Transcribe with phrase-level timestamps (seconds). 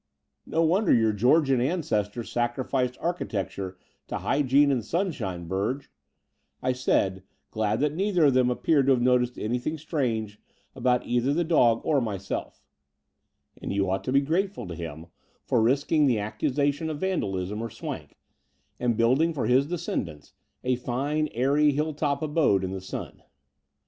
[0.47, 3.77] "No wonder your Georgian ancestor sacrificed architecture
[4.07, 5.91] to hygiene and sunshine, Burge,"
[6.59, 10.39] I said, glad that neither of them appeared to have noticed anything strange
[10.73, 12.65] about either the dog 150 The Door of the Unreal or myself:
[13.61, 15.05] and you ought to be grateful tohim
[15.43, 18.17] for risking the accusation of vandalism or swank,
[18.79, 20.33] and building for his descendants
[20.63, 23.21] a fine airy hill top abode in the sun.